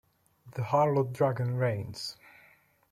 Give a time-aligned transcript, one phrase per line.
[0.55, 2.17] The harlot-dragon reigns.